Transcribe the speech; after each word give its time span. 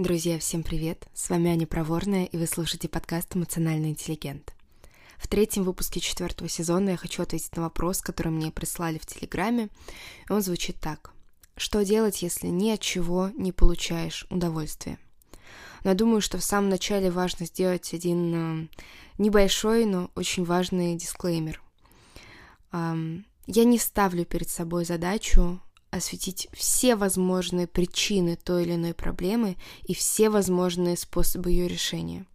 Друзья, 0.00 0.38
всем 0.38 0.62
привет! 0.62 1.06
С 1.12 1.28
вами 1.28 1.50
Аня 1.50 1.66
Проворная, 1.66 2.24
и 2.24 2.38
вы 2.38 2.46
слушаете 2.46 2.88
подкаст 2.88 3.36
«Эмоциональный 3.36 3.90
интеллигент». 3.90 4.54
В 5.18 5.28
третьем 5.28 5.62
выпуске 5.62 6.00
четвертого 6.00 6.48
сезона 6.48 6.88
я 6.88 6.96
хочу 6.96 7.22
ответить 7.22 7.54
на 7.54 7.64
вопрос, 7.64 8.00
который 8.00 8.32
мне 8.32 8.50
прислали 8.50 8.96
в 8.96 9.04
Телеграме. 9.04 9.68
Он 10.30 10.40
звучит 10.40 10.80
так. 10.80 11.12
Что 11.54 11.84
делать, 11.84 12.22
если 12.22 12.46
ни 12.46 12.70
от 12.70 12.80
чего 12.80 13.28
не 13.36 13.52
получаешь 13.52 14.26
удовольствия? 14.30 14.98
Но 15.84 15.90
я 15.90 15.94
думаю, 15.94 16.22
что 16.22 16.38
в 16.38 16.44
самом 16.44 16.70
начале 16.70 17.10
важно 17.10 17.44
сделать 17.44 17.92
один 17.92 18.32
э, 18.34 18.68
небольшой, 19.18 19.84
но 19.84 20.10
очень 20.14 20.44
важный 20.46 20.96
дисклеймер. 20.96 21.60
Я 22.72 23.64
не 23.64 23.78
ставлю 23.78 24.24
перед 24.24 24.48
собой 24.48 24.86
задачу 24.86 25.60
осветить 25.90 26.48
все 26.52 26.96
возможные 26.96 27.66
причины 27.66 28.36
той 28.36 28.64
или 28.64 28.74
иной 28.74 28.94
проблемы 28.94 29.56
и 29.82 29.94
все 29.94 30.30
возможные 30.30 30.96
способы 30.96 31.50
ее 31.50 31.68
решения. 31.68 32.26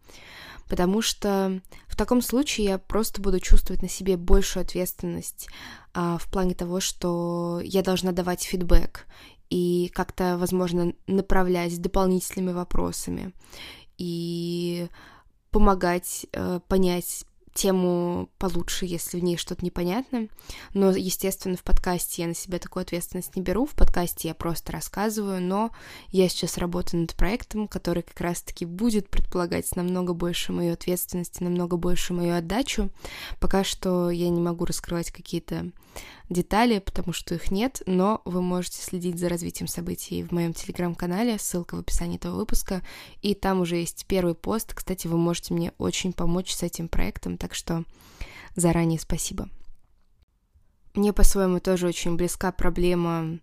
Потому 0.67 1.01
что 1.01 1.61
в 1.87 1.95
таком 1.95 2.21
случае 2.21 2.67
я 2.67 2.77
просто 2.79 3.21
буду 3.21 3.39
чувствовать 3.39 3.81
на 3.81 3.89
себе 3.89 4.17
большую 4.17 4.63
ответственность 4.63 5.47
а, 5.93 6.17
в 6.17 6.29
плане 6.31 6.55
того, 6.55 6.79
что 6.79 7.61
я 7.63 7.83
должна 7.83 8.11
давать 8.11 8.43
фидбэк 8.43 9.05
и 9.49 9.91
как-то, 9.93 10.37
возможно, 10.37 10.93
направлять 11.07 11.79
дополнительными 11.79 12.51
вопросами 12.51 13.31
и 13.97 14.87
помогать 15.51 16.25
э, 16.33 16.59
понять 16.67 17.25
тему 17.55 18.29
получше, 18.37 18.85
если 18.85 19.19
в 19.19 19.23
ней 19.23 19.37
что-то 19.37 19.65
непонятно. 19.65 20.27
Но, 20.73 20.91
естественно, 20.91 21.55
в 21.55 21.63
подкасте 21.63 22.23
я 22.23 22.27
на 22.27 22.35
себя 22.35 22.59
такую 22.59 22.81
ответственность 22.81 23.35
не 23.35 23.41
беру. 23.41 23.65
В 23.65 23.71
подкасте 23.71 24.27
я 24.27 24.35
просто 24.35 24.73
рассказываю, 24.73 25.41
но 25.41 25.71
я 26.09 26.27
сейчас 26.29 26.57
работаю 26.57 27.01
над 27.01 27.15
проектом, 27.15 27.67
который 27.67 28.03
как 28.03 28.19
раз-таки 28.19 28.65
будет 28.65 29.09
предполагать 29.09 29.73
намного 29.75 30.13
больше 30.13 30.51
мою 30.51 30.73
ответственность, 30.73 31.39
намного 31.39 31.77
больше 31.77 32.13
мою 32.13 32.35
отдачу. 32.35 32.89
Пока 33.39 33.63
что 33.63 34.11
я 34.11 34.29
не 34.29 34.41
могу 34.41 34.65
раскрывать 34.65 35.11
какие-то 35.11 35.71
детали, 36.29 36.79
потому 36.79 37.13
что 37.13 37.35
их 37.35 37.51
нет, 37.51 37.81
но 37.85 38.21
вы 38.25 38.41
можете 38.41 38.81
следить 38.81 39.19
за 39.19 39.29
развитием 39.29 39.67
событий 39.67 40.23
в 40.23 40.31
моем 40.31 40.53
телеграм-канале, 40.53 41.37
ссылка 41.37 41.75
в 41.75 41.79
описании 41.79 42.17
этого 42.17 42.35
выпуска, 42.35 42.81
и 43.21 43.35
там 43.35 43.61
уже 43.61 43.77
есть 43.77 44.05
первый 44.07 44.35
пост. 44.35 44.73
Кстати, 44.73 45.07
вы 45.07 45.17
можете 45.17 45.53
мне 45.53 45.73
очень 45.77 46.13
помочь 46.13 46.53
с 46.53 46.63
этим 46.63 46.87
проектом, 46.87 47.37
так 47.37 47.53
что 47.53 47.83
заранее 48.55 48.99
спасибо. 48.99 49.49
Мне 50.93 51.13
по-своему 51.13 51.59
тоже 51.59 51.87
очень 51.87 52.15
близка 52.15 52.51
проблема 52.51 53.39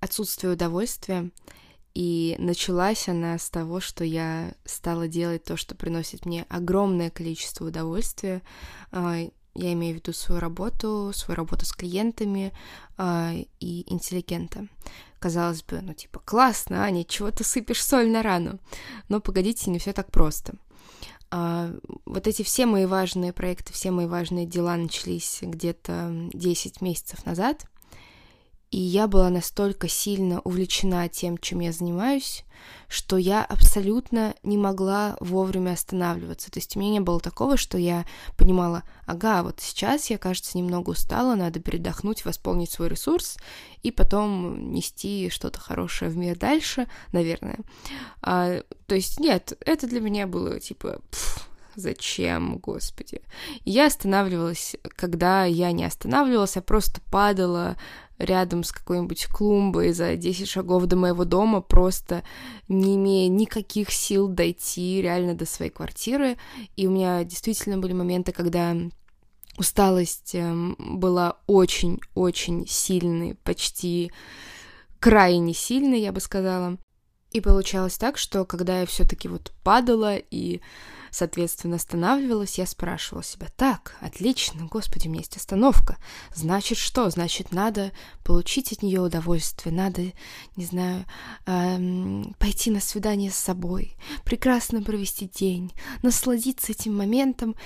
отсутствия 0.00 0.50
удовольствия, 0.50 1.30
и 1.94 2.36
началась 2.38 3.08
она 3.08 3.36
с 3.38 3.50
того, 3.50 3.80
что 3.80 4.04
я 4.04 4.54
стала 4.64 5.08
делать 5.08 5.44
то, 5.44 5.56
что 5.56 5.74
приносит 5.74 6.24
мне 6.24 6.46
огромное 6.48 7.10
количество 7.10 7.66
удовольствия. 7.66 8.42
А, 9.54 9.58
я 9.58 9.72
имею 9.72 9.94
в 9.94 9.98
виду 10.00 10.12
свою 10.12 10.40
работу, 10.40 11.12
свою 11.14 11.36
работу 11.36 11.66
с 11.66 11.72
клиентами 11.72 12.52
э, 12.98 13.44
и 13.60 13.92
интеллигента. 13.92 14.66
Казалось 15.18 15.62
бы, 15.62 15.80
ну 15.82 15.94
типа, 15.94 16.20
классно, 16.24 16.82
Аня, 16.82 17.04
чего 17.04 17.30
ты 17.30 17.44
сыпешь 17.44 17.84
соль 17.84 18.08
на 18.08 18.22
рану? 18.22 18.58
Но 19.08 19.20
погодите, 19.20 19.70
не 19.70 19.78
все 19.78 19.92
так 19.92 20.10
просто. 20.10 20.54
А, 21.30 21.70
вот 22.06 22.26
эти 22.26 22.42
все 22.42 22.66
мои 22.66 22.86
важные 22.86 23.32
проекты, 23.32 23.72
все 23.72 23.90
мои 23.90 24.06
важные 24.06 24.46
дела 24.46 24.76
начались 24.76 25.38
где-то 25.42 26.28
10 26.32 26.80
месяцев 26.80 27.24
назад— 27.26 27.66
и 28.70 28.78
я 28.78 29.08
была 29.08 29.30
настолько 29.30 29.88
сильно 29.88 30.40
увлечена 30.40 31.08
тем, 31.08 31.38
чем 31.38 31.60
я 31.60 31.72
занимаюсь, 31.72 32.44
что 32.88 33.16
я 33.16 33.44
абсолютно 33.44 34.34
не 34.44 34.56
могла 34.56 35.16
вовремя 35.18 35.72
останавливаться. 35.72 36.52
То 36.52 36.58
есть 36.58 36.76
у 36.76 36.80
меня 36.80 36.92
не 36.92 37.00
было 37.00 37.18
такого, 37.18 37.56
что 37.56 37.78
я 37.78 38.06
понимала, 38.36 38.84
ага, 39.06 39.42
вот 39.42 39.60
сейчас 39.60 40.08
я, 40.10 40.18
кажется, 40.18 40.56
немного 40.56 40.90
устала, 40.90 41.34
надо 41.34 41.58
передохнуть, 41.58 42.24
восполнить 42.24 42.70
свой 42.70 42.88
ресурс 42.88 43.38
и 43.82 43.90
потом 43.90 44.72
нести 44.72 45.30
что-то 45.30 45.58
хорошее 45.58 46.10
в 46.10 46.16
мир 46.16 46.38
дальше, 46.38 46.86
наверное. 47.12 47.58
А, 48.22 48.62
то 48.86 48.94
есть 48.94 49.18
нет, 49.18 49.52
это 49.60 49.88
для 49.88 50.00
меня 50.00 50.26
было 50.28 50.60
типа... 50.60 51.00
Пфф, 51.10 51.46
Зачем, 51.76 52.58
господи? 52.58 53.22
Я 53.64 53.86
останавливалась, 53.86 54.76
когда 54.96 55.44
я 55.44 55.70
не 55.72 55.84
останавливалась, 55.84 56.56
а 56.56 56.62
просто 56.62 57.00
падала 57.10 57.76
рядом 58.20 58.62
с 58.64 58.70
какой-нибудь 58.70 59.26
клумбой 59.26 59.92
за 59.92 60.16
10 60.16 60.48
шагов 60.48 60.84
до 60.86 60.96
моего 60.96 61.24
дома, 61.24 61.60
просто 61.60 62.22
не 62.68 62.96
имея 62.96 63.28
никаких 63.28 63.90
сил 63.90 64.28
дойти 64.28 65.00
реально 65.00 65.34
до 65.34 65.46
своей 65.46 65.70
квартиры. 65.70 66.36
И 66.76 66.86
у 66.86 66.90
меня 66.90 67.24
действительно 67.24 67.78
были 67.78 67.94
моменты, 67.94 68.32
когда 68.32 68.76
усталость 69.56 70.34
эм, 70.34 70.76
была 70.78 71.38
очень-очень 71.46 72.66
сильной, 72.68 73.34
почти 73.36 74.12
крайне 74.98 75.54
сильной, 75.54 76.00
я 76.00 76.12
бы 76.12 76.20
сказала. 76.20 76.76
И 77.32 77.40
получалось 77.40 77.96
так, 77.96 78.18
что 78.18 78.44
когда 78.44 78.80
я 78.80 78.86
все-таки 78.86 79.28
вот 79.28 79.52
падала 79.64 80.16
и 80.16 80.60
соответственно, 81.10 81.76
останавливалась, 81.76 82.58
я 82.58 82.66
спрашивала 82.66 83.22
себя, 83.22 83.48
так, 83.56 83.96
отлично, 84.00 84.66
господи, 84.66 85.06
у 85.06 85.10
меня 85.10 85.20
есть 85.20 85.36
остановка, 85.36 85.96
значит 86.34 86.78
что? 86.78 87.10
Значит, 87.10 87.52
надо 87.52 87.92
получить 88.24 88.72
от 88.72 88.82
нее 88.82 89.00
удовольствие, 89.00 89.74
надо, 89.74 90.02
не 90.56 90.64
знаю, 90.64 91.04
эм, 91.46 92.34
пойти 92.38 92.70
на 92.70 92.80
свидание 92.80 93.30
с 93.30 93.36
собой, 93.36 93.96
прекрасно 94.24 94.82
провести 94.82 95.28
день, 95.28 95.72
насладиться 96.02 96.72
этим 96.72 96.96
моментом 96.96 97.56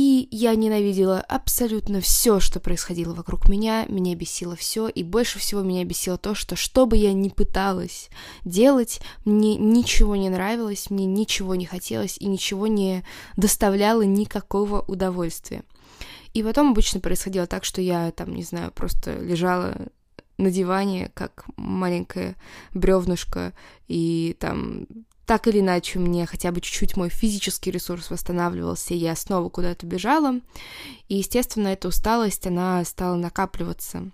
и 0.00 0.28
я 0.30 0.54
ненавидела 0.54 1.20
абсолютно 1.20 2.00
все, 2.00 2.40
что 2.40 2.58
происходило 2.58 3.12
вокруг 3.12 3.50
меня, 3.50 3.84
меня 3.86 4.14
бесило 4.14 4.56
все, 4.56 4.88
и 4.88 5.02
больше 5.02 5.38
всего 5.38 5.60
меня 5.60 5.84
бесило 5.84 6.16
то, 6.16 6.34
что 6.34 6.56
что 6.56 6.86
бы 6.86 6.96
я 6.96 7.12
ни 7.12 7.28
пыталась 7.28 8.08
делать, 8.42 9.02
мне 9.26 9.56
ничего 9.56 10.16
не 10.16 10.30
нравилось, 10.30 10.88
мне 10.88 11.04
ничего 11.04 11.54
не 11.54 11.66
хотелось 11.66 12.16
и 12.16 12.24
ничего 12.28 12.66
не 12.66 13.04
доставляло 13.36 14.00
никакого 14.00 14.80
удовольствия. 14.80 15.64
И 16.32 16.42
потом 16.42 16.70
обычно 16.70 17.00
происходило 17.00 17.46
так, 17.46 17.64
что 17.64 17.82
я 17.82 18.10
там, 18.12 18.34
не 18.34 18.42
знаю, 18.42 18.72
просто 18.72 19.18
лежала 19.18 19.76
на 20.38 20.50
диване, 20.50 21.10
как 21.12 21.44
маленькая 21.58 22.36
бревнышко, 22.72 23.52
и 23.86 24.34
там 24.40 24.86
так 25.30 25.46
или 25.46 25.60
иначе 25.60 26.00
мне 26.00 26.26
хотя 26.26 26.50
бы 26.50 26.60
чуть-чуть 26.60 26.96
мой 26.96 27.08
физический 27.08 27.70
ресурс 27.70 28.10
восстанавливался, 28.10 28.94
и 28.94 28.96
я 28.96 29.14
снова 29.14 29.48
куда-то 29.48 29.86
бежала. 29.86 30.40
И, 31.06 31.18
естественно, 31.18 31.68
эта 31.68 31.86
усталость, 31.86 32.48
она 32.48 32.84
стала 32.84 33.14
накапливаться. 33.14 34.10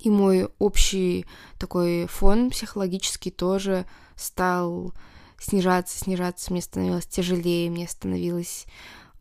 И 0.00 0.08
мой 0.08 0.48
общий 0.58 1.26
такой 1.58 2.06
фон 2.06 2.48
психологический 2.48 3.30
тоже 3.30 3.84
стал 4.16 4.94
снижаться, 5.38 5.98
снижаться. 5.98 6.50
Мне 6.50 6.62
становилось 6.62 7.06
тяжелее, 7.06 7.68
мне 7.68 7.86
становилось 7.86 8.64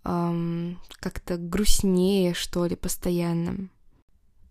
эм, 0.05 0.79
как-то 1.01 1.35
грустнее, 1.35 2.35
что 2.35 2.65
ли, 2.67 2.77
постоянно. 2.77 3.67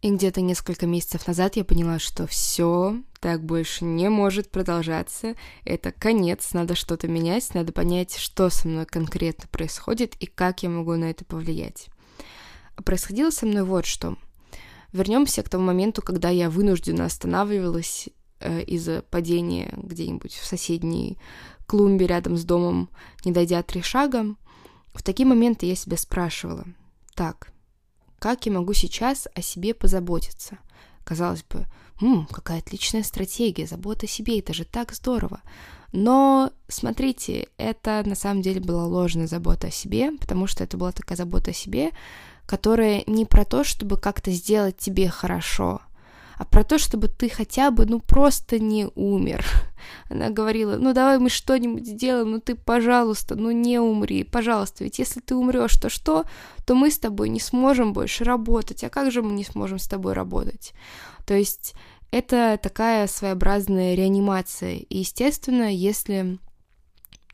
И 0.06 0.10
где-то 0.12 0.40
несколько 0.40 0.86
месяцев 0.86 1.26
назад 1.26 1.56
я 1.56 1.64
поняла, 1.64 1.98
что 1.98 2.28
все 2.28 3.02
так 3.18 3.42
больше 3.42 3.84
не 3.84 4.08
может 4.08 4.52
продолжаться. 4.52 5.34
Это 5.64 5.90
конец, 5.90 6.52
надо 6.52 6.76
что-то 6.76 7.08
менять, 7.08 7.52
надо 7.54 7.72
понять, 7.72 8.16
что 8.16 8.48
со 8.48 8.68
мной 8.68 8.86
конкретно 8.86 9.48
происходит 9.48 10.14
и 10.20 10.26
как 10.26 10.62
я 10.62 10.68
могу 10.68 10.94
на 10.94 11.10
это 11.10 11.24
повлиять. 11.24 11.88
Происходило 12.84 13.30
со 13.30 13.46
мной 13.46 13.64
вот 13.64 13.84
что. 13.84 14.16
Вернемся 14.92 15.42
к 15.42 15.48
тому 15.48 15.64
моменту, 15.64 16.02
когда 16.02 16.28
я 16.28 16.50
вынужденно 16.50 17.04
останавливалась 17.04 18.08
э, 18.38 18.62
из-за 18.62 19.02
падения 19.02 19.74
где-нибудь 19.76 20.34
в 20.34 20.46
соседней 20.46 21.18
клумбе 21.66 22.06
рядом 22.06 22.36
с 22.36 22.44
домом, 22.44 22.90
не 23.24 23.32
дойдя 23.32 23.60
три 23.64 23.82
шага. 23.82 24.36
В 24.94 25.02
такие 25.02 25.26
моменты 25.26 25.66
я 25.66 25.74
себя 25.74 25.96
спрашивала, 25.96 26.64
так, 27.16 27.50
как 28.26 28.44
я 28.44 28.50
могу 28.50 28.72
сейчас 28.72 29.28
о 29.36 29.40
себе 29.40 29.72
позаботиться? 29.72 30.58
Казалось 31.04 31.44
бы, 31.44 31.64
М, 32.02 32.26
какая 32.26 32.58
отличная 32.58 33.04
стратегия, 33.04 33.68
забота 33.68 34.06
о 34.06 34.08
себе, 34.08 34.40
это 34.40 34.52
же 34.52 34.64
так 34.64 34.92
здорово. 34.92 35.42
Но, 35.92 36.50
смотрите, 36.66 37.46
это 37.56 38.02
на 38.04 38.16
самом 38.16 38.42
деле 38.42 38.60
была 38.60 38.84
ложная 38.84 39.28
забота 39.28 39.68
о 39.68 39.70
себе, 39.70 40.10
потому 40.10 40.48
что 40.48 40.64
это 40.64 40.76
была 40.76 40.90
такая 40.90 41.16
забота 41.16 41.52
о 41.52 41.54
себе, 41.54 41.92
которая 42.46 43.04
не 43.06 43.26
про 43.26 43.44
то, 43.44 43.62
чтобы 43.62 43.96
как-то 43.96 44.32
сделать 44.32 44.76
тебе 44.76 45.08
хорошо, 45.08 45.80
а 46.36 46.44
про 46.44 46.64
то, 46.64 46.78
чтобы 46.78 47.08
ты 47.08 47.28
хотя 47.28 47.70
бы, 47.70 47.86
ну, 47.86 48.00
просто 48.00 48.58
не 48.58 48.88
умер. 48.94 49.44
Она 50.10 50.30
говорила, 50.30 50.76
ну, 50.76 50.92
давай 50.92 51.18
мы 51.18 51.30
что-нибудь 51.30 51.86
сделаем, 51.86 52.32
ну, 52.32 52.40
ты, 52.40 52.54
пожалуйста, 52.54 53.36
ну, 53.36 53.50
не 53.50 53.78
умри, 53.78 54.22
пожалуйста, 54.24 54.84
ведь 54.84 54.98
если 54.98 55.20
ты 55.20 55.34
умрешь, 55.34 55.76
то 55.76 55.88
что? 55.88 56.24
То 56.66 56.74
мы 56.74 56.90
с 56.90 56.98
тобой 56.98 57.30
не 57.30 57.40
сможем 57.40 57.92
больше 57.92 58.24
работать, 58.24 58.84
а 58.84 58.90
как 58.90 59.10
же 59.10 59.22
мы 59.22 59.32
не 59.32 59.44
сможем 59.44 59.78
с 59.78 59.88
тобой 59.88 60.12
работать? 60.12 60.72
То 61.26 61.34
есть 61.34 61.74
это 62.10 62.58
такая 62.62 63.06
своеобразная 63.06 63.94
реанимация. 63.94 64.76
И, 64.76 64.98
естественно, 64.98 65.74
если 65.74 66.38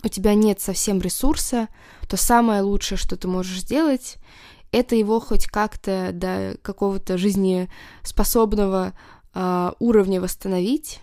у 0.04 0.08
тебя 0.08 0.34
нет 0.34 0.60
совсем 0.60 1.00
ресурса, 1.00 1.68
то 2.08 2.16
самое 2.16 2.62
лучшее, 2.62 2.98
что 2.98 3.16
ты 3.16 3.28
можешь 3.28 3.60
сделать, 3.60 4.16
это 4.72 4.96
его 4.96 5.20
хоть 5.20 5.46
как-то 5.46 6.10
до 6.12 6.56
какого-то 6.62 7.18
жизнеспособного 7.18 8.94
э, 9.34 9.72
уровня 9.78 10.20
восстановить, 10.20 11.00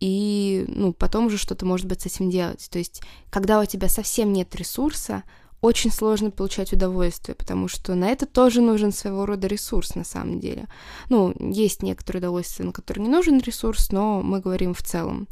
и, 0.00 0.64
ну, 0.68 0.92
потом 0.92 1.26
уже 1.26 1.38
что-то, 1.38 1.66
может 1.66 1.86
быть, 1.86 2.02
с 2.02 2.06
этим 2.06 2.30
делать. 2.30 2.68
То 2.70 2.78
есть, 2.78 3.02
когда 3.30 3.60
у 3.60 3.64
тебя 3.64 3.88
совсем 3.88 4.32
нет 4.32 4.54
ресурса, 4.54 5.24
очень 5.60 5.90
сложно 5.90 6.30
получать 6.30 6.72
удовольствие, 6.72 7.34
потому 7.34 7.66
что 7.66 7.96
на 7.96 8.06
это 8.06 8.26
тоже 8.26 8.60
нужен 8.60 8.92
своего 8.92 9.26
рода 9.26 9.48
ресурс 9.48 9.96
на 9.96 10.04
самом 10.04 10.38
деле. 10.38 10.68
Ну, 11.08 11.34
есть 11.40 11.82
некоторые 11.82 12.20
удовольствия, 12.20 12.64
на 12.64 12.72
которые 12.72 13.06
не 13.06 13.10
нужен 13.10 13.40
ресурс, 13.40 13.90
но 13.90 14.22
мы 14.22 14.38
говорим 14.38 14.72
в 14.72 14.82
целом. 14.82 15.26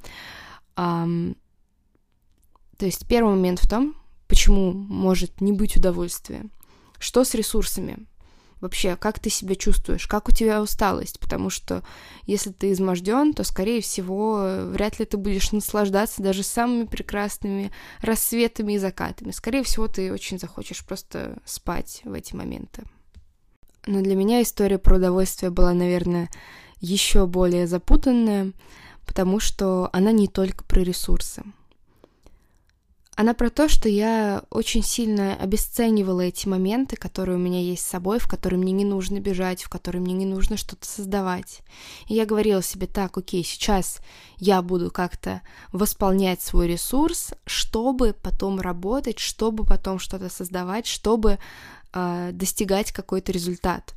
Um, 0.75 1.37
то 2.76 2.87
есть 2.87 3.06
первый 3.06 3.37
момент 3.37 3.60
в 3.60 3.69
том, 3.69 3.94
почему 4.26 4.72
может 4.72 5.40
не 5.40 5.52
быть 5.52 5.76
удовольствия. 5.76 6.44
Что 6.98 7.25
с 7.25 7.34
ресурсами? 7.34 8.06
Вообще, 8.60 8.96
как 8.96 9.19
ты 9.19 9.28
себя 9.28 9.54
чувствуешь? 9.54 10.06
Как 10.06 10.28
у 10.28 10.32
тебя 10.32 10.62
усталость? 10.62 11.20
Потому 11.20 11.50
что 11.50 11.82
если 12.25 12.50
ты 12.50 12.72
изможден, 12.72 13.34
то, 13.34 13.44
скорее 13.44 13.82
всего, 13.82 14.62
вряд 14.70 14.98
ли 14.98 15.04
ты 15.04 15.19
будешь 15.19 15.52
наслаждаться 15.52 16.22
даже 16.22 16.43
самыми 16.43 16.87
прекрасными 16.87 17.70
рассветами 18.00 18.72
и 18.72 18.78
закатами. 18.78 19.31
Скорее 19.31 19.62
всего, 19.62 19.88
ты 19.88 20.10
очень 20.10 20.38
захочешь 20.38 20.84
просто 20.87 21.38
спать 21.44 22.00
в 22.04 22.12
эти 22.14 22.34
моменты. 22.34 22.84
Но 23.87 24.00
для 24.00 24.16
меня 24.16 24.43
история 24.43 24.78
про 24.78 24.96
удовольствие 24.96 25.50
была, 25.50 25.75
наверное, 25.75 26.31
еще 26.81 27.26
более 27.26 27.66
запутанная, 27.66 28.52
потому 29.06 29.38
что 29.38 29.90
она 29.93 30.12
не 30.12 30.28
только 30.28 30.64
про 30.64 30.81
ресурсы. 30.81 31.44
Она 33.17 33.33
про 33.33 33.49
то, 33.49 33.67
что 33.67 33.89
я 33.89 34.45
очень 34.51 34.83
сильно 34.83 35.35
обесценивала 35.37 36.21
эти 36.21 36.47
моменты, 36.47 36.97
которые 36.97 37.37
у 37.37 37.41
меня 37.41 37.61
есть 37.63 37.83
с 37.83 37.89
собой, 37.89 38.19
в 38.19 38.29
которые 38.29 38.61
мне 38.61 38.73
не 38.73 38.85
нужно 38.85 39.21
бежать, 39.21 39.63
в 39.63 39.71
которые 39.71 40.03
мне 40.03 40.13
не 40.13 40.27
нужно 40.27 40.59
что-то 40.59 40.87
создавать. 40.87 41.63
И 42.09 42.15
я 42.15 42.27
говорила 42.27 42.63
себе, 42.63 42.87
так, 42.87 43.17
окей, 43.17 43.43
сейчас 43.43 44.01
я 44.37 44.61
буду 44.61 44.91
как-то 44.91 45.41
восполнять 45.73 46.43
свой 46.43 46.69
ресурс, 46.69 47.33
чтобы 47.47 48.13
потом 48.13 48.61
работать, 48.61 49.19
чтобы 49.19 49.65
потом 49.65 49.99
что-то 49.99 50.29
создавать, 50.29 50.87
чтобы 50.87 51.39
э, 51.95 52.31
достигать 52.35 52.93
какой-то 52.93 53.33
результат. 53.33 53.95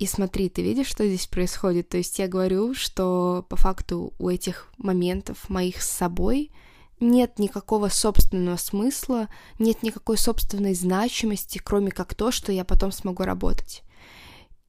И 0.00 0.06
смотри, 0.06 0.48
ты 0.48 0.62
видишь, 0.62 0.88
что 0.88 1.06
здесь 1.06 1.28
происходит? 1.28 1.88
То 1.88 1.98
есть 1.98 2.18
я 2.18 2.26
говорю, 2.26 2.74
что 2.74 3.46
по 3.48 3.54
факту 3.54 4.12
у 4.18 4.28
этих 4.28 4.72
моментов 4.76 5.48
моих 5.48 5.82
с 5.82 5.88
собой— 5.88 6.50
нет 7.02 7.38
никакого 7.38 7.88
собственного 7.88 8.56
смысла, 8.56 9.28
нет 9.58 9.82
никакой 9.82 10.16
собственной 10.16 10.74
значимости, 10.74 11.58
кроме 11.58 11.90
как 11.90 12.14
то, 12.14 12.30
что 12.30 12.52
я 12.52 12.64
потом 12.64 12.92
смогу 12.92 13.24
работать. 13.24 13.82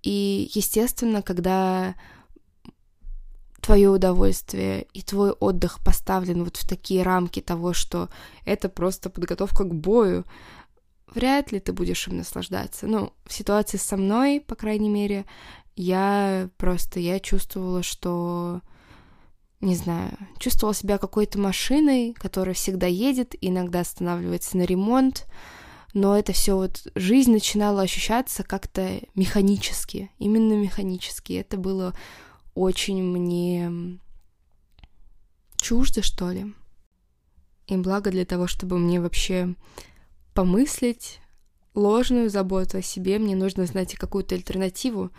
И, 0.01 0.51
естественно, 0.53 1.21
когда 1.21 1.95
твое 3.61 3.89
удовольствие 3.89 4.87
и 4.93 5.01
твой 5.01 5.31
отдых 5.31 5.79
поставлен 5.79 6.43
вот 6.43 6.57
в 6.57 6.67
такие 6.67 7.03
рамки 7.03 7.39
того, 7.39 7.71
что 7.71 8.09
это 8.43 8.67
просто 8.67 9.09
подготовка 9.09 9.63
к 9.63 9.73
бою, 9.73 10.25
вряд 11.07 11.53
ли 11.53 11.61
ты 11.61 11.71
будешь 11.71 12.07
им 12.09 12.17
наслаждаться. 12.17 12.87
Ну, 12.87 13.13
в 13.25 13.31
ситуации 13.31 13.77
со 13.77 13.95
мной, 13.95 14.41
по 14.45 14.55
крайней 14.55 14.89
мере, 14.89 15.25
я 15.77 16.49
просто, 16.57 16.99
я 16.99 17.21
чувствовала, 17.21 17.83
что 17.83 18.61
не 19.63 19.75
знаю, 19.75 20.17
чувствовала 20.39 20.75
себя 20.75 20.97
какой-то 20.97 21.39
машиной, 21.39 22.13
которая 22.13 22.53
всегда 22.53 22.87
едет, 22.87 23.35
иногда 23.39 23.79
останавливается 23.79 24.57
на 24.57 24.63
ремонт, 24.63 25.25
но 25.93 26.17
это 26.17 26.33
все 26.33 26.55
вот 26.55 26.87
жизнь 26.95 27.31
начинала 27.31 27.81
ощущаться 27.81 28.43
как-то 28.43 28.99
механически, 29.15 30.11
именно 30.19 30.53
механически. 30.53 31.33
Это 31.33 31.57
было 31.57 31.95
очень 32.55 33.01
мне 33.01 33.99
чуждо, 35.57 36.01
что 36.01 36.29
ли. 36.31 36.53
И 37.67 37.77
благо 37.77 38.11
для 38.11 38.25
того, 38.25 38.47
чтобы 38.47 38.77
мне 38.77 38.99
вообще 38.99 39.55
помыслить 40.33 41.19
ложную 41.73 42.29
заботу 42.29 42.79
о 42.79 42.81
себе, 42.81 43.17
мне 43.17 43.35
нужно 43.35 43.65
знать 43.65 43.95
какую-то 43.95 44.35
альтернативу, 44.35 45.11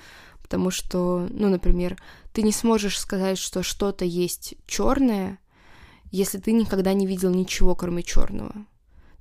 потому 0.45 0.71
что, 0.71 1.27
ну, 1.31 1.49
например, 1.49 1.97
ты 2.35 2.43
не 2.43 2.53
сможешь 2.53 2.99
сказать, 2.99 3.39
что 3.39 3.63
что-то 3.63 4.05
есть 4.05 4.57
черное, 4.67 5.39
если 6.11 6.37
ты 6.37 6.53
никогда 6.53 6.93
не 6.93 7.07
видел 7.07 7.31
ничего, 7.31 7.75
кроме 7.75 8.03
черного. 8.03 8.53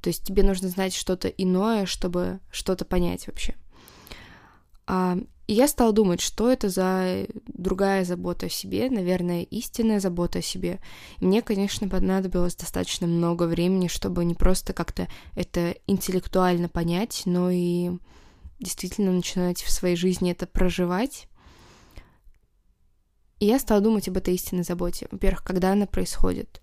То 0.02 0.10
есть 0.10 0.26
тебе 0.26 0.44
нужно 0.44 0.68
знать 0.68 0.94
что-то 0.94 1.30
иное, 1.30 1.86
чтобы 1.86 2.42
что-то 2.52 2.84
понять 2.84 3.26
вообще. 3.28 3.56
А, 4.86 5.18
и 5.48 5.54
я 5.54 5.70
стала 5.70 5.94
думать, 5.94 6.20
что 6.20 6.52
это 6.52 6.68
за 6.68 7.26
другая 7.48 8.04
забота 8.04 8.48
о 8.48 8.50
себе, 8.50 8.90
наверное, 8.90 9.44
истинная 9.44 10.02
забота 10.02 10.40
о 10.40 10.42
себе. 10.42 10.82
И 11.22 11.26
мне, 11.26 11.42
конечно, 11.42 11.88
понадобилось 11.88 12.58
достаточно 12.58 13.08
много 13.08 13.44
времени, 13.44 13.88
чтобы 13.88 14.26
не 14.26 14.36
просто 14.36 14.74
как-то 14.74 15.08
это 15.36 15.76
интеллектуально 15.88 16.68
понять, 16.68 17.22
но 17.24 17.50
и 17.50 17.92
действительно 18.64 19.12
начинать 19.12 19.62
в 19.62 19.70
своей 19.70 19.96
жизни 19.96 20.32
это 20.32 20.48
проживать. 20.48 21.28
И 23.40 23.46
я 23.46 23.60
стала 23.60 23.82
думать 23.82 24.08
об 24.08 24.18
этой 24.18 24.34
истинной 24.34 24.64
заботе. 24.64 25.08
Во-первых, 25.12 25.44
когда 25.44 25.74
она 25.74 25.86
происходит. 25.86 26.62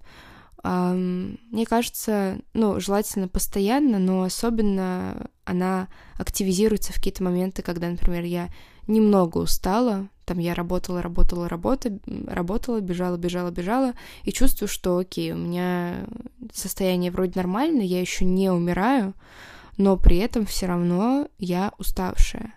Мне 0.62 1.64
кажется, 1.66 2.38
ну, 2.52 2.80
желательно 2.80 3.28
постоянно, 3.28 3.98
но 3.98 4.22
особенно 4.22 5.30
она 5.44 5.88
активизируется 6.18 6.92
в 6.92 6.96
какие-то 6.96 7.22
моменты, 7.22 7.62
когда, 7.62 7.88
например, 7.88 8.24
я 8.24 8.50
немного 8.86 9.38
устала, 9.38 10.08
там 10.26 10.38
я 10.38 10.54
работала, 10.54 11.00
работала, 11.00 11.48
работа, 11.48 11.98
работала, 12.26 12.80
бежала, 12.80 13.16
бежала, 13.16 13.50
бежала, 13.50 13.94
и 14.24 14.32
чувствую, 14.32 14.68
что, 14.68 14.98
окей, 14.98 15.32
у 15.32 15.36
меня 15.36 16.06
состояние 16.52 17.10
вроде 17.10 17.32
нормальное, 17.36 17.84
я 17.84 18.00
еще 18.00 18.24
не 18.24 18.50
умираю, 18.50 19.14
но 19.76 19.96
при 19.96 20.18
этом 20.18 20.46
все 20.46 20.66
равно 20.66 21.28
я 21.38 21.72
уставшая. 21.78 22.54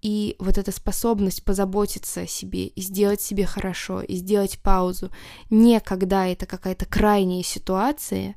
И 0.00 0.36
вот 0.38 0.58
эта 0.58 0.70
способность 0.70 1.44
позаботиться 1.44 2.20
о 2.20 2.26
себе 2.26 2.68
и 2.68 2.80
сделать 2.80 3.20
себе 3.20 3.46
хорошо, 3.46 4.00
и 4.00 4.14
сделать 4.14 4.60
паузу, 4.60 5.10
не 5.50 5.80
когда 5.80 6.26
это 6.26 6.46
какая-то 6.46 6.86
крайняя 6.86 7.42
ситуация, 7.42 8.36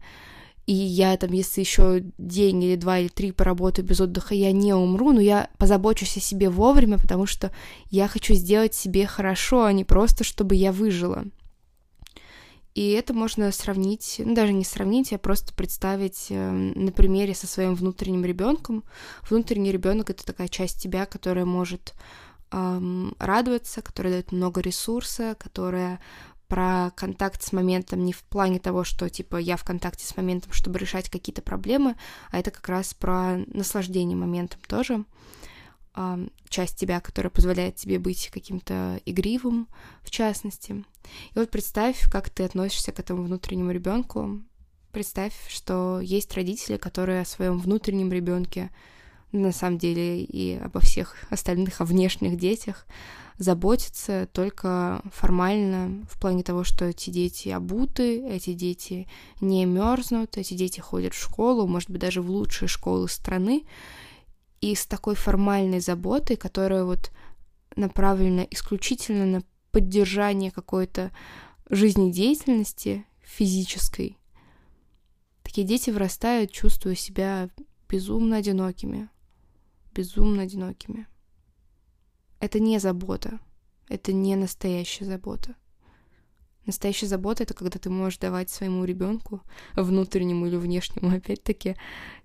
и 0.65 0.74
я 0.74 1.15
там, 1.17 1.31
если 1.34 1.62
еще 1.62 2.03
день 2.17 2.63
или 2.63 2.75
два 2.75 3.00
или 3.00 3.10
три 3.10 3.31
поработаю 3.31 3.86
без 3.86 4.00
отдыха, 4.00 4.34
я 4.34 4.51
не 4.51 4.74
умру, 4.74 5.12
но 5.12 5.19
я 5.19 5.50
позабочусь 5.57 6.17
о 6.17 6.22
себе 6.22 6.50
вовремя, 6.50 6.98
потому 6.98 7.25
что 7.25 7.51
я 7.89 8.07
хочу 8.07 8.34
сделать 8.34 8.74
себе 8.74 9.05
хорошо, 9.05 9.65
а 9.65 9.74
не 9.74 9.84
просто, 9.84 10.24
чтобы 10.24 10.55
я 10.55 10.72
выжила. 10.72 11.25
И 12.73 12.91
это 12.91 13.13
можно 13.13 13.51
сравнить, 13.51 14.21
ну, 14.23 14.33
даже 14.33 14.53
не 14.53 14.63
сравнить, 14.63 15.11
а 15.11 15.17
просто 15.17 15.53
представить 15.53 16.27
э, 16.29 16.51
на 16.51 16.91
примере 16.91 17.35
со 17.35 17.45
своим 17.45 17.75
внутренним 17.75 18.23
ребенком. 18.23 18.83
Внутренний 19.29 19.71
ребенок 19.71 20.09
это 20.09 20.25
такая 20.25 20.47
часть 20.47 20.81
тебя, 20.81 21.05
которая 21.05 21.43
может 21.43 21.93
эм, 22.51 23.13
радоваться, 23.19 23.81
которая 23.81 24.13
дает 24.13 24.31
много 24.31 24.61
ресурса, 24.61 25.35
которая 25.37 25.99
про 26.47 26.91
контакт 26.95 27.41
с 27.41 27.53
моментом 27.53 28.03
не 28.03 28.11
в 28.13 28.23
плане 28.23 28.59
того, 28.59 28.83
что 28.83 29.09
типа 29.09 29.37
я 29.37 29.55
в 29.55 29.63
контакте 29.63 30.05
с 30.05 30.15
моментом, 30.17 30.51
чтобы 30.51 30.79
решать 30.79 31.09
какие-то 31.09 31.41
проблемы, 31.41 31.95
а 32.29 32.39
это 32.39 32.51
как 32.51 32.67
раз 32.67 32.93
про 32.93 33.37
наслаждение 33.47 34.17
моментом 34.17 34.59
тоже 34.67 35.05
часть 36.50 36.77
тебя, 36.77 37.00
которая 37.01 37.29
позволяет 37.29 37.75
тебе 37.75 38.00
быть 38.00 38.29
каким-то 38.33 39.00
игривым, 39.05 39.67
в 40.03 40.12
частности. 40.12 40.86
И 41.33 41.39
вот 41.39 41.50
представь, 41.50 42.10
как 42.10 42.29
ты 42.29 42.43
относишься 42.43 42.91
к 42.91 43.00
этому 43.00 43.24
внутреннему 43.24 43.71
ребенку. 43.71 44.41
Представь, 44.91 45.33
что 45.50 46.00
есть 46.01 46.33
родители, 46.36 46.77
которые 46.77 47.21
о 47.21 47.25
своем 47.25 47.60
внутреннем 47.60 48.12
ребенке, 48.12 48.69
на 49.31 49.53
самом 49.53 49.77
деле 49.77 50.24
и 50.24 50.57
обо 50.57 50.81
всех 50.81 51.15
остальных, 51.29 51.79
о 51.79 51.86
внешних 51.86 52.38
детях, 52.38 52.86
заботятся 53.38 54.27
только 54.33 55.01
формально, 55.12 56.05
в 56.10 56.19
плане 56.19 56.43
того, 56.43 56.63
что 56.63 56.86
эти 56.86 57.10
дети 57.10 57.50
обуты, 57.50 58.27
эти 58.27 58.53
дети 58.53 59.07
не 59.39 59.65
мерзнут, 59.65 60.38
эти 60.38 60.53
дети 60.53 60.79
ходят 60.79 61.13
в 61.13 61.21
школу, 61.21 61.67
может 61.67 61.89
быть, 61.89 62.01
даже 62.01 62.21
в 62.21 62.29
лучшие 62.29 62.67
школы 62.69 63.10
страны, 63.10 63.63
и 64.62 64.75
с 64.75 64.86
такой 64.86 65.15
формальной 65.15 65.80
заботой, 65.80 66.38
которая 66.38 66.84
вот 66.84 67.12
направлена 67.75 68.46
исключительно 68.51 69.25
на 69.25 69.44
поддержание 69.72 70.51
какой-то 70.51 71.12
жизнедеятельности 71.70 73.06
физической, 73.22 74.18
такие 75.41 75.65
дети 75.65 75.89
вырастают, 75.89 76.51
чувствуя 76.51 76.96
себя 76.96 77.50
безумно 77.89 78.38
одинокими, 78.38 79.10
безумно 79.94 80.44
одинокими. 80.44 81.08
Это 82.39 82.60
не 82.60 82.80
забота, 82.80 83.39
это 83.88 84.13
не 84.13 84.36
настоящая 84.36 85.06
забота. 85.06 85.56
Настоящая 86.65 87.08
забота— 87.08 87.44
это 87.44 87.56
когда 87.56 87.80
ты 87.80 87.89
можешь 87.89 88.20
давать 88.20 88.50
своему 88.50 88.86
ребенку, 88.86 89.41
внутреннему 89.74 90.46
или 90.46 90.58
внешнему, 90.58 91.10
опять-таки, 91.15 91.75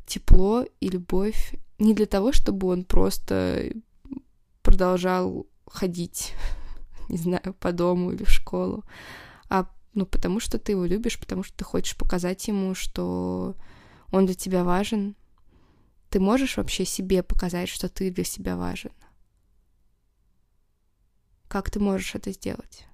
тепло 0.07 0.65
и 0.81 0.89
любовь 0.89 1.55
не 1.79 1.95
для 1.95 2.07
того, 2.07 2.33
чтобы 2.33 2.69
он 2.69 2.85
просто 2.85 3.73
продолжал 4.63 5.47
ходить, 5.67 6.35
не 7.09 7.19
знаю, 7.19 7.55
по 7.61 7.73
дому 7.73 8.13
или 8.13 8.25
в 8.25 8.31
школу, 8.31 8.85
а 9.49 9.71
ну, 9.95 10.07
потому 10.07 10.41
что 10.41 10.59
ты 10.59 10.73
его 10.73 10.85
любишь, 10.85 11.19
потому 11.19 11.43
что 11.43 11.57
ты 11.57 11.65
хочешь 11.65 11.97
показать 11.97 12.47
ему, 12.49 12.75
что 12.75 13.57
он 14.13 14.27
для 14.27 14.35
тебя 14.35 14.63
важен. 14.63 15.17
Ты 16.11 16.21
можешь 16.21 16.57
вообще 16.57 16.85
себе 16.85 17.23
показать, 17.23 17.69
что 17.69 17.89
ты 17.89 18.11
для 18.11 18.25
себя 18.25 18.57
важен? 18.57 18.93
Как 21.49 21.71
ты 21.71 21.81
можешь 21.81 22.15
это 22.15 22.33
сделать? 22.33 22.87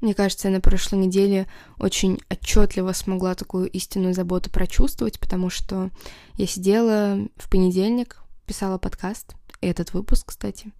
Мне 0.00 0.14
кажется, 0.14 0.48
я 0.48 0.54
на 0.54 0.60
прошлой 0.60 0.98
неделе 0.98 1.46
очень 1.78 2.18
отчетливо 2.30 2.92
смогла 2.92 3.34
такую 3.34 3.68
истинную 3.70 4.14
заботу 4.14 4.50
прочувствовать, 4.50 5.20
потому 5.20 5.50
что 5.50 5.90
я 6.36 6.46
сидела 6.46 7.28
в 7.36 7.50
понедельник, 7.50 8.22
писала 8.46 8.78
подкаст, 8.78 9.34
этот 9.60 9.92
выпуск, 9.92 10.28
кстати, 10.28 10.72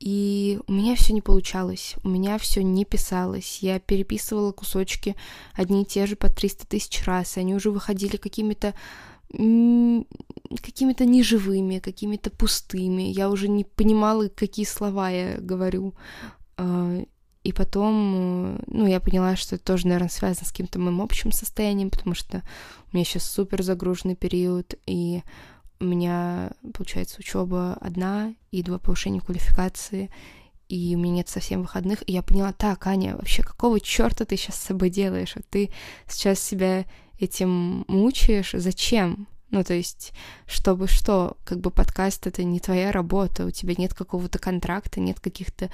и 0.00 0.58
у 0.66 0.72
меня 0.72 0.96
все 0.96 1.12
не 1.12 1.20
получалось, 1.20 1.94
у 2.04 2.08
меня 2.08 2.38
все 2.38 2.62
не 2.62 2.86
писалось. 2.86 3.58
Я 3.60 3.78
переписывала 3.78 4.50
кусочки 4.50 5.14
одни 5.54 5.82
и 5.82 5.86
те 5.86 6.06
же 6.06 6.16
по 6.16 6.30
300 6.30 6.66
тысяч 6.66 7.04
раз, 7.04 7.36
и 7.36 7.40
они 7.40 7.54
уже 7.54 7.70
выходили 7.70 8.16
какими-то 8.16 8.74
какими-то 9.30 11.04
неживыми, 11.04 11.78
какими-то 11.78 12.30
пустыми. 12.30 13.02
Я 13.02 13.30
уже 13.30 13.48
не 13.48 13.62
понимала, 13.62 14.26
какие 14.28 14.66
слова 14.66 15.10
я 15.10 15.36
говорю. 15.38 15.94
И 17.50 17.52
потом, 17.52 18.58
э, 18.58 18.62
ну, 18.68 18.86
я 18.86 19.00
поняла, 19.00 19.34
что 19.34 19.56
это 19.56 19.64
тоже, 19.64 19.88
наверное, 19.88 20.08
связано 20.08 20.46
с 20.46 20.52
каким-то 20.52 20.78
моим 20.78 21.00
общим 21.00 21.32
состоянием, 21.32 21.90
потому 21.90 22.14
что 22.14 22.44
у 22.92 22.96
меня 22.96 23.04
сейчас 23.04 23.24
супер 23.24 23.64
загруженный 23.64 24.14
период, 24.14 24.76
и 24.86 25.22
у 25.80 25.84
меня, 25.84 26.52
получается, 26.72 27.16
учеба 27.18 27.76
одна 27.80 28.32
и 28.52 28.62
два 28.62 28.78
повышения 28.78 29.20
квалификации, 29.20 30.10
и 30.68 30.94
у 30.94 31.00
меня 31.00 31.14
нет 31.14 31.28
совсем 31.28 31.62
выходных, 31.62 32.08
и 32.08 32.12
я 32.12 32.22
поняла, 32.22 32.52
так, 32.52 32.86
Аня, 32.86 33.16
вообще 33.16 33.42
какого 33.42 33.80
черта 33.80 34.24
ты 34.24 34.36
сейчас 34.36 34.54
с 34.54 34.66
собой 34.66 34.88
делаешь? 34.88 35.32
А 35.34 35.40
ты 35.50 35.70
сейчас 36.06 36.38
себя 36.38 36.84
этим 37.18 37.84
мучаешь? 37.88 38.52
Зачем? 38.52 39.26
Ну, 39.50 39.64
то 39.64 39.74
есть, 39.74 40.12
чтобы 40.46 40.86
что, 40.86 41.36
как 41.44 41.58
бы 41.58 41.70
подкаст 41.70 42.26
это 42.26 42.44
не 42.44 42.60
твоя 42.60 42.92
работа, 42.92 43.46
у 43.46 43.50
тебя 43.50 43.74
нет 43.76 43.94
какого-то 43.94 44.38
контракта, 44.38 45.00
нет 45.00 45.18
каких-то 45.18 45.70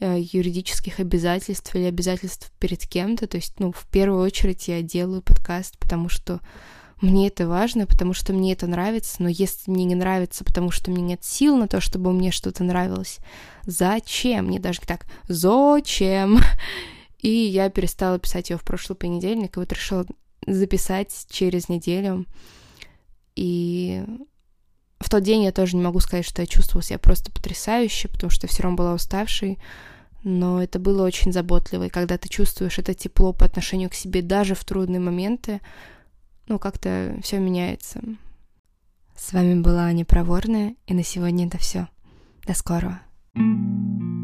Э, 0.00 0.16
юридических 0.20 1.00
обязательств 1.00 1.74
или 1.74 1.82
обязательств 1.82 2.52
перед 2.60 2.86
кем-то. 2.86 3.26
То 3.26 3.36
есть, 3.36 3.58
ну, 3.58 3.72
в 3.72 3.84
первую 3.88 4.22
очередь 4.22 4.68
я 4.68 4.80
делаю 4.80 5.22
подкаст, 5.22 5.76
потому 5.76 6.08
что 6.08 6.38
мне 7.00 7.26
это 7.26 7.48
важно, 7.48 7.84
потому 7.84 8.12
что 8.12 8.32
мне 8.32 8.52
это 8.52 8.68
нравится, 8.68 9.16
но 9.20 9.28
если 9.28 9.72
мне 9.72 9.84
не 9.84 9.96
нравится, 9.96 10.44
потому 10.44 10.70
что 10.70 10.92
меня 10.92 11.02
нет 11.02 11.24
сил 11.24 11.56
на 11.56 11.66
то, 11.66 11.80
чтобы 11.80 12.12
мне 12.12 12.30
что-то 12.30 12.62
нравилось, 12.62 13.18
зачем? 13.66 14.46
Мне 14.46 14.60
даже 14.60 14.80
так, 14.82 15.06
зачем? 15.26 16.38
И 17.20 17.28
я 17.28 17.68
перестала 17.68 18.20
писать 18.20 18.50
ее 18.50 18.56
в 18.56 18.62
прошлый 18.62 18.96
понедельник, 18.96 19.56
и 19.56 19.58
вот 19.58 19.72
решила 19.72 20.06
записать 20.46 21.26
через 21.28 21.68
неделю. 21.68 22.24
И 23.38 24.02
в 24.98 25.08
тот 25.08 25.22
день 25.22 25.44
я 25.44 25.52
тоже 25.52 25.76
не 25.76 25.82
могу 25.82 26.00
сказать, 26.00 26.26
что 26.26 26.42
я 26.42 26.46
чувствовала 26.46 26.82
себя 26.82 26.98
просто 26.98 27.30
потрясающе, 27.30 28.08
потому 28.08 28.30
что 28.30 28.48
все 28.48 28.64
равно 28.64 28.76
была 28.76 28.94
уставшей, 28.94 29.60
но 30.24 30.60
это 30.60 30.80
было 30.80 31.06
очень 31.06 31.32
заботливо, 31.32 31.84
и 31.84 31.88
когда 31.88 32.18
ты 32.18 32.28
чувствуешь 32.28 32.80
это 32.80 32.94
тепло 32.94 33.32
по 33.32 33.46
отношению 33.46 33.90
к 33.90 33.94
себе 33.94 34.22
даже 34.22 34.56
в 34.56 34.64
трудные 34.64 34.98
моменты, 34.98 35.60
ну, 36.48 36.58
как-то 36.58 37.16
все 37.22 37.38
меняется. 37.38 38.00
С 39.16 39.32
вами 39.32 39.60
была 39.60 39.84
Аня 39.84 40.04
Проворная, 40.04 40.74
и 40.88 40.94
на 40.94 41.04
сегодня 41.04 41.46
это 41.46 41.58
все. 41.58 41.86
До 42.44 42.54
скорого. 42.54 43.00
thank 43.36 44.02
you 44.02 44.17